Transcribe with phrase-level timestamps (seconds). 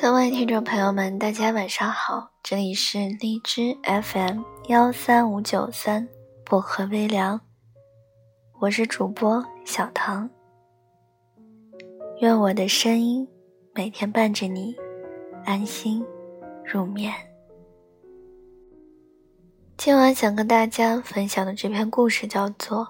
[0.00, 6.08] 各位听众朋友们，大家晚上好，这里是荔枝 FM 幺三五九三
[6.44, 7.40] 薄荷微凉，
[8.60, 10.30] 我是主播小唐。
[12.20, 13.26] 愿我的声音
[13.74, 14.76] 每天伴着你
[15.44, 16.06] 安心
[16.64, 17.12] 入眠。
[19.76, 22.84] 今晚想跟大家分享的这篇故事叫做《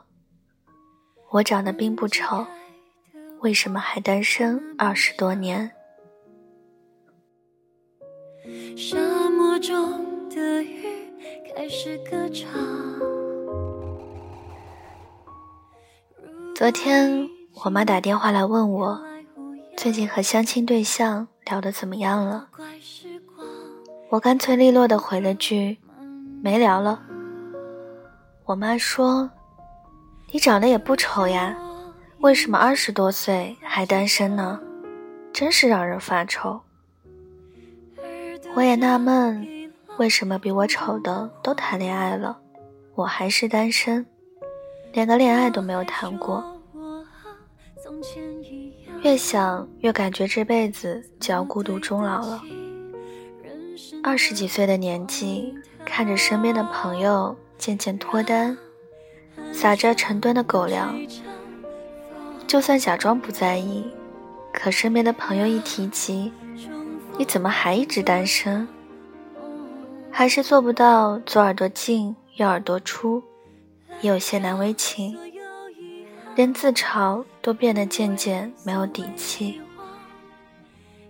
[1.31, 2.47] 我长得并不丑，
[3.41, 5.71] 为什么还单身二十多年》。
[8.77, 8.97] 沙
[9.31, 10.85] 漠中的雨
[11.55, 12.49] 开始歌唱。
[16.55, 17.29] 昨天
[17.65, 19.01] 我妈打电话来问我，
[19.77, 22.49] 最近和相亲对象聊得怎么样了？
[24.11, 25.79] 我干脆利落的回了句
[26.43, 27.03] ：“没聊了。”
[28.47, 29.31] 我妈说
[30.33, 31.57] ：“你长得也不丑呀，
[32.21, 34.59] 为什么二十多岁还单身呢？
[35.33, 36.61] 真是让人发愁。”
[38.59, 39.47] 我也纳闷，
[39.99, 42.37] 为什么比我丑的都谈恋爱了，
[42.97, 44.05] 我还是单身，
[44.93, 46.43] 连个恋爱都没有谈过。
[49.01, 52.43] 越想越感觉这辈子就要孤独终老了。
[54.03, 58.59] 二十几岁的年纪，看着身边的朋友渐渐脱单，
[59.53, 60.99] 撒着成吨的狗粮，
[62.49, 63.89] 就算假装不在意，
[64.53, 66.33] 可身边的朋友一提及。
[67.19, 68.67] 你怎么还一直单身？
[70.09, 73.21] 还是做不到左耳朵进右耳朵出，
[74.01, 75.19] 也有些难为情，
[76.37, 79.61] 连自嘲都变得渐渐没有底气，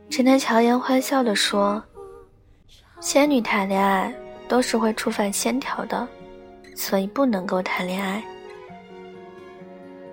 [0.08, 1.82] 只能强颜欢笑地说
[3.00, 4.12] ：“仙女谈恋爱
[4.48, 6.08] 都是会触犯仙条的，
[6.74, 8.24] 所以不能够谈恋爱。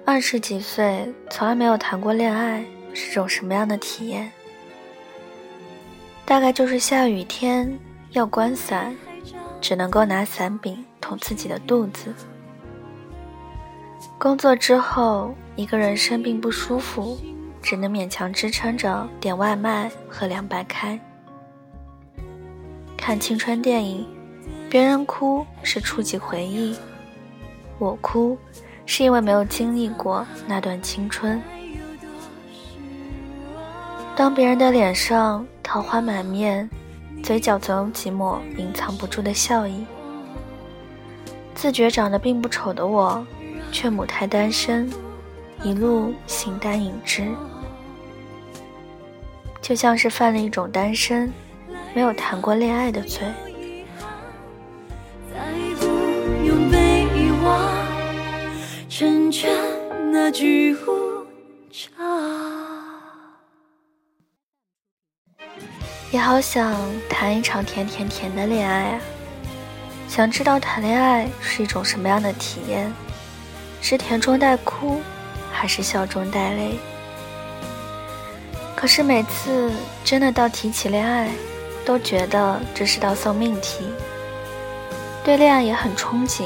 [0.05, 4.30] 二十几岁从来没有谈过恋爱，是种什么样的体验？”
[6.25, 7.77] 大概就是下雨天
[8.11, 8.95] 要关伞，
[9.61, 12.13] 只能够拿伞柄捅自己的肚子。
[14.17, 17.17] 工作之后，一个人生病不舒服，
[17.61, 20.99] 只能勉强支撑着点外卖和凉白开。
[22.97, 24.08] 看青春电影，
[24.67, 26.75] 别人哭是触及回忆，
[27.77, 28.35] 我哭
[28.87, 31.39] 是因为没有经历过那段青春。
[34.15, 36.70] 当别人的脸上桃花满面，
[37.23, 39.83] 嘴角总有几抹隐藏不住的笑意。
[41.55, 43.26] 自觉长得并不丑的我，
[43.71, 44.87] 却母胎单身，
[45.64, 47.27] 一路形单影只，
[49.59, 51.33] 就像是犯了一种单身、
[51.95, 53.23] 没有谈过恋爱的罪。
[55.33, 55.39] 再
[55.80, 55.86] 不
[56.45, 57.59] 用被遗忘，
[58.87, 59.52] 成全
[60.11, 60.76] 那句
[66.15, 66.73] 也好想
[67.09, 69.02] 谈一场甜甜甜的恋爱啊！
[70.08, 72.89] 想知道谈恋爱是一种什么样的体验，
[73.81, 75.02] 是甜中带哭，
[75.52, 76.80] 还是笑中带泪？
[78.77, 79.70] 可是每次
[80.05, 81.30] 真的到提起恋爱，
[81.83, 83.83] 都觉得这是道送命题。
[85.21, 86.45] 对恋爱也很憧憬，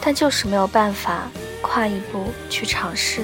[0.00, 1.28] 但就是没有办法
[1.60, 3.20] 跨一步去尝试。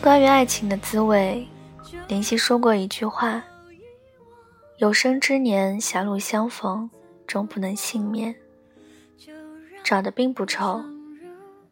[0.00, 1.46] 关于爱情的滋味。
[2.08, 3.42] 林夕说过一句话
[4.78, 6.90] ：“有生之年狭路相逢，
[7.26, 8.34] 终不能幸免。”
[9.82, 10.80] 长得并不丑，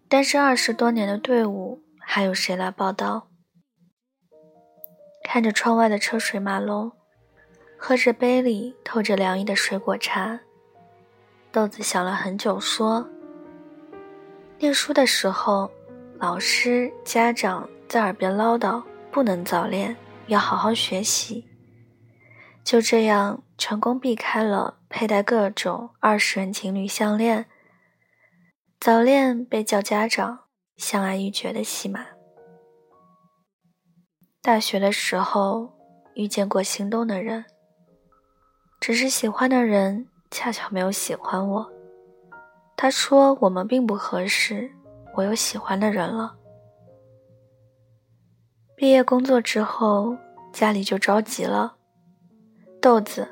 [0.08, 3.28] 但是二十多年的队伍，还有谁来报道？
[5.22, 6.90] 看着窗外的车水马龙，
[7.76, 10.40] 喝着杯里透着凉意的水果茶，
[11.52, 13.08] 豆子想了很久，说
[14.58, 15.70] ：“念书的时候，
[16.18, 21.48] 老师、家长在耳边唠叨，不能早恋。”要好好学习，
[22.62, 27.46] 就这样成功避开了佩戴各种二十元情侣项链、
[28.78, 30.44] 早恋被叫家长、
[30.76, 32.06] 相爱欲绝的戏码。
[34.40, 35.72] 大学的时候
[36.14, 37.44] 遇见过心动的人，
[38.78, 41.72] 只是喜欢的人恰巧没有喜欢我。
[42.76, 44.70] 他说我们并不合适，
[45.16, 46.36] 我有喜欢的人了。
[48.80, 50.16] 毕业工作之后，
[50.54, 51.76] 家里就着急了。
[52.80, 53.28] 豆子，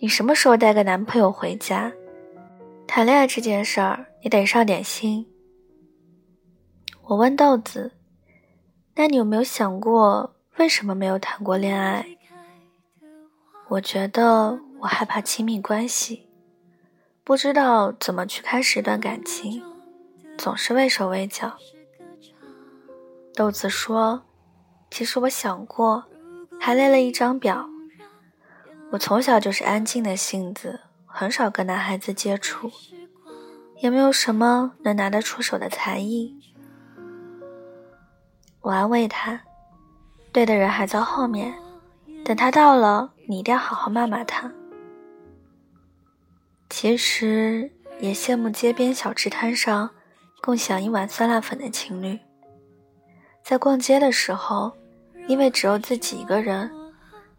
[0.00, 1.92] 你什么时候带个男朋友回家？
[2.88, 5.24] 谈恋爱这件事儿，你得上点心。
[7.02, 7.92] 我问豆子
[8.96, 12.04] ：“那你有没有想过，为什么没有谈过恋爱？”
[13.70, 16.28] 我觉得我害怕亲密关系，
[17.22, 19.62] 不知道怎么去开始一段感情，
[20.36, 21.56] 总是畏手畏脚。
[23.36, 24.24] 豆子说。
[24.90, 26.04] 其实我想过，
[26.58, 27.68] 还列了一张表。
[28.90, 32.70] 我从小就是安静的性子，很少跟男孩子接触，
[33.78, 36.36] 也没有什么能拿得出手的才艺。
[38.62, 39.40] 我安慰他，
[40.32, 41.54] 对的人还在后面，
[42.24, 44.52] 等他到了，你一定要好好骂骂他。
[46.68, 47.70] 其实
[48.00, 49.90] 也羡慕街边小吃摊上
[50.42, 52.18] 共享一碗酸辣粉的情侣，
[53.44, 54.72] 在逛街的时候，
[55.30, 56.68] 因为只有自己一个人，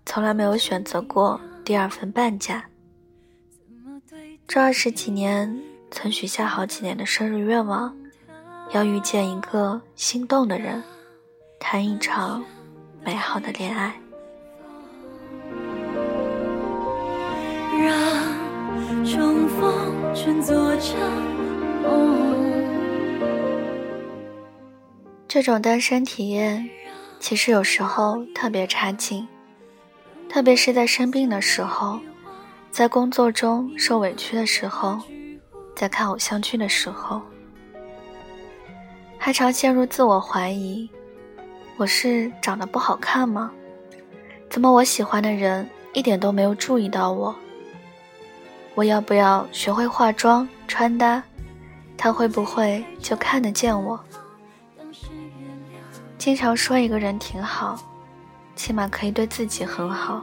[0.05, 2.63] 从来没有选择过第二份半价。
[4.47, 5.61] 这二十几年，
[5.91, 7.93] 曾许下好几年的生日愿望，
[8.71, 10.81] 要遇见一个心动的人，
[11.59, 12.41] 谈一场
[13.03, 13.94] 美好的恋爱。
[17.77, 17.94] 让
[19.03, 20.55] 重逢成做
[25.27, 26.69] 这种单身体验，
[27.21, 29.27] 其实有时候特别差劲，
[30.27, 32.00] 特别是在生病的时候，
[32.71, 35.00] 在工作中受委屈的时候，
[35.75, 37.21] 在看偶像剧的时候，
[39.19, 40.89] 还常陷入自我怀疑：
[41.77, 43.51] 我是长得不好看吗？
[44.50, 47.35] 怎么我喜欢的人一点都没有注意到我？
[48.73, 51.21] 我要不要学会化妆穿搭？
[51.95, 54.03] 他会不会就看得见我？
[56.21, 57.75] 经常说一个人挺好，
[58.56, 60.21] 起码可以对自己很好。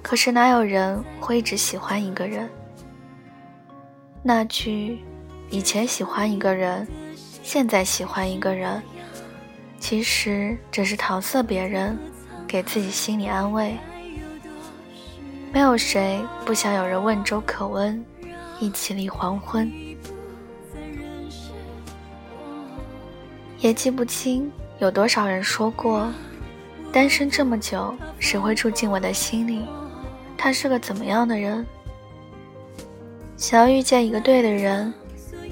[0.00, 2.48] 可是哪有人会一直喜欢一个人？
[4.22, 4.98] 那句
[5.52, 6.88] “以前喜欢一个人，
[7.42, 8.82] 现在喜欢一个人”，
[9.78, 11.98] 其实只是搪塞别人，
[12.46, 13.76] 给自己心理安慰。
[15.52, 18.02] 没有谁不想有人问粥可温，
[18.58, 19.70] 一起立黄昏。
[23.58, 26.08] 也记不清有多少人说过，
[26.92, 29.66] 单身这么久，谁会住进我的心里？
[30.36, 31.66] 他是个怎么样的人？
[33.36, 34.92] 想要遇见一个对的人，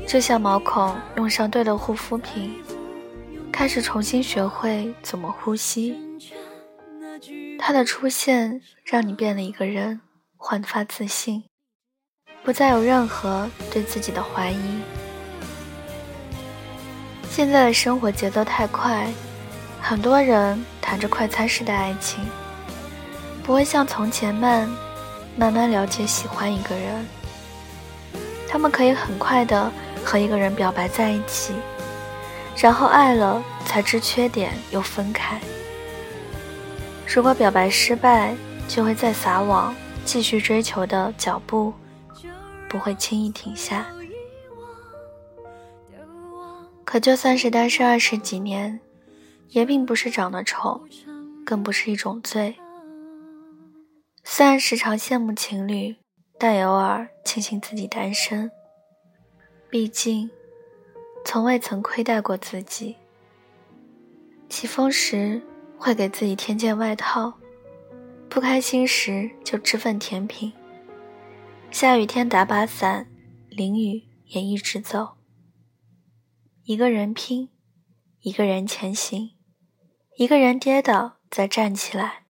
[0.06, 2.54] 就像毛孔用上对的护肤品，
[3.52, 5.96] 开始重新学会怎么呼吸。
[7.58, 10.00] 他的出现让你变了一个人，
[10.36, 11.42] 焕发自信，
[12.44, 14.80] 不再有任何对自己的怀疑。
[17.36, 19.06] 现在的生活节奏太快，
[19.78, 22.24] 很多人谈着快餐式的爱情，
[23.42, 24.66] 不会像从前慢，
[25.36, 27.06] 慢慢了解喜欢一个人。
[28.48, 29.70] 他们可以很快的
[30.02, 31.52] 和一个人表白在一起，
[32.56, 35.38] 然后爱了才知缺点又分开。
[37.06, 38.34] 如果表白失败，
[38.66, 39.74] 就会再撒网，
[40.06, 41.74] 继续追求的脚步
[42.66, 43.84] 不会轻易停下。
[46.86, 48.80] 可就算是单身二十几年，
[49.50, 50.80] 也并不是长得丑，
[51.44, 52.56] 更不是一种罪。
[54.24, 55.96] 虽然时常羡慕情侣，
[56.38, 58.50] 但偶尔庆幸自己单身。
[59.68, 60.30] 毕竟，
[61.26, 62.96] 从未曾亏待过自己。
[64.48, 65.42] 起风时。
[65.78, 67.30] 会给自己添件外套，
[68.30, 70.50] 不开心时就吃份甜品。
[71.70, 73.06] 下雨天打把伞，
[73.50, 75.06] 淋雨也一直走。
[76.68, 77.48] 一个人拼，
[78.22, 79.36] 一个人前行，
[80.16, 82.24] 一个人跌倒再站起来。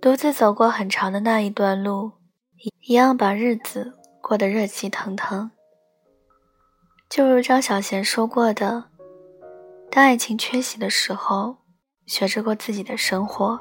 [0.00, 2.12] 独自走过很长的那一段路，
[2.86, 5.50] 一样把日子过得热气腾腾。
[7.10, 8.84] 就如张小娴说过的
[9.90, 11.56] ：“当爱情缺席的时候。”
[12.06, 13.58] 学着过自己的生活，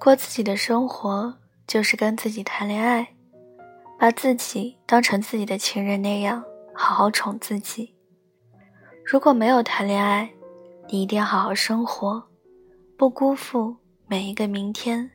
[0.00, 3.14] 过自己的生活就是跟自己谈恋爱，
[3.98, 6.42] 把自己当成自己的情人那样
[6.74, 7.94] 好好宠自己。
[9.08, 10.28] 如果没有谈恋爱，
[10.88, 12.24] 你一定要好好生活，
[12.96, 13.76] 不辜负
[14.08, 15.12] 每一个明天。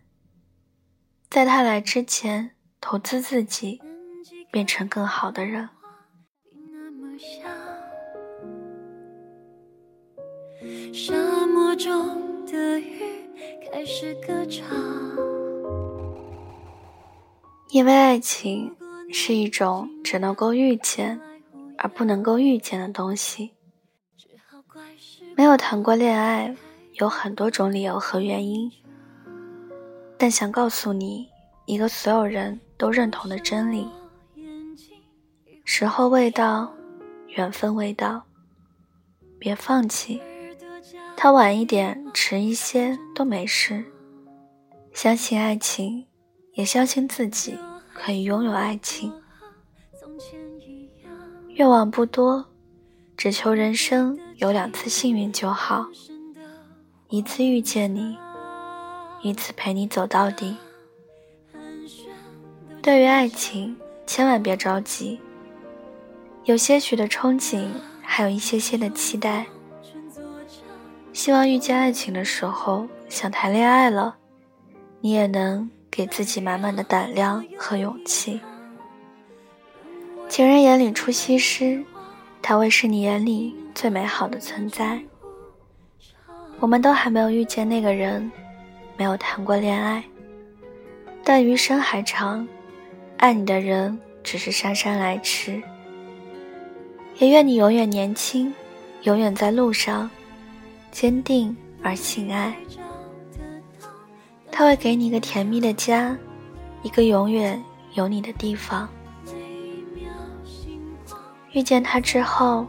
[1.29, 3.81] 在他来之前，投资自己，
[4.49, 5.67] 变成更好的人。
[10.93, 11.13] 沙
[11.47, 13.01] 漠中的雨
[13.69, 14.63] 开始歌唱，
[17.71, 18.73] 因为爱情
[19.11, 21.19] 是一种只能够遇见
[21.77, 23.51] 而不能够遇见的东西。
[25.35, 26.55] 没有谈过恋爱，
[26.93, 28.71] 有很多种理由和原因，
[30.17, 31.27] 但想告诉你
[31.65, 33.87] 一个所有人都认同的真理：
[35.65, 36.73] 时候未到，
[37.27, 38.23] 缘分未到，
[39.39, 40.21] 别放弃。
[41.15, 43.83] 他晚一点、迟一些都没事。
[44.93, 46.05] 相信爱情，
[46.53, 47.57] 也相信自己
[47.93, 49.13] 可以拥有爱情。
[51.49, 52.45] 愿望不多，
[53.15, 55.85] 只求人生有两次幸运就好：
[57.09, 58.17] 一次遇见你，
[59.21, 60.57] 一次陪你走到底。
[62.81, 65.19] 对于爱情，千万别着急，
[66.45, 67.67] 有些许的憧憬，
[68.01, 69.45] 还有一些些的期待。
[71.13, 74.15] 希望遇见爱情的时候，想谈恋爱了，
[75.01, 78.41] 你也能给自己满满的胆量和勇气。
[80.27, 81.85] 情人眼里出西施，
[82.41, 85.01] 他会是你眼里最美好的存在。
[86.59, 88.31] 我们都还没有遇见那个人，
[88.97, 90.03] 没有谈过恋爱，
[91.23, 92.47] 但余生还长，
[93.17, 95.61] 爱你的人只是姗姗来迟。
[97.17, 98.53] 也愿你永远年轻，
[99.03, 100.09] 永远在路上，
[100.91, 102.55] 坚定而信爱。
[104.51, 106.15] 他会给你一个甜蜜的家，
[106.83, 107.63] 一个永远
[107.93, 108.87] 有你的地方。
[111.53, 112.65] 遇见他之后，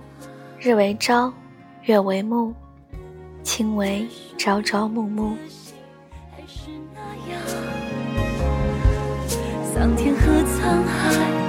[0.64, 1.32] 日为朝，
[1.82, 2.54] 月为暮，
[3.42, 4.06] 卿为
[4.38, 5.36] 朝朝暮暮。
[9.74, 11.41] 桑田和沧海，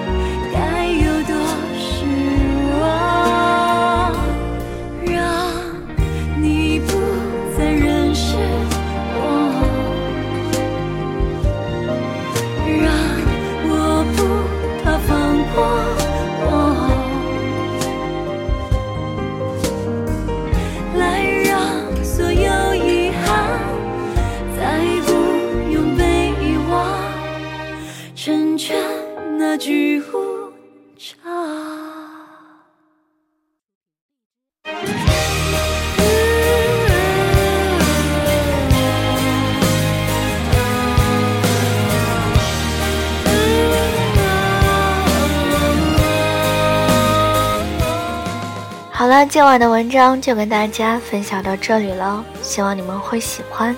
[49.30, 53.76] 今晚的文章就跟大家分享到这里了，希望你们会喜欢。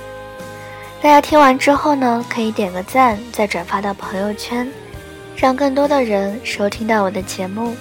[1.02, 4.68] 大家听完之后呢，可以点个赞，再转发到朋友圈，
[5.36, 7.76] 让更多的人收听到我的节目。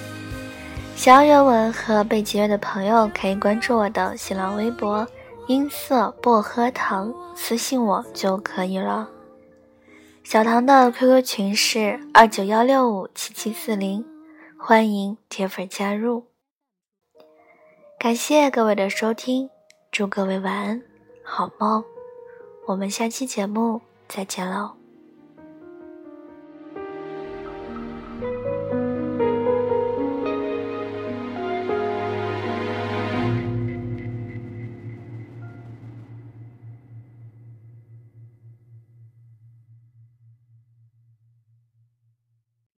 [0.95, 5.05] 想要原文和背景乐的朋友，可以关注我的新浪微博
[5.47, 9.09] “音色薄荷糖”，私信我就可以了。
[10.23, 14.05] 小唐的 QQ 群是二九幺六五七七四零，
[14.57, 16.34] 欢迎铁粉加入。
[17.97, 19.49] 感谢各位的收听，
[19.91, 20.83] 祝各位晚安，
[21.23, 21.83] 好梦。
[22.67, 24.84] 我们下期节目再见喽。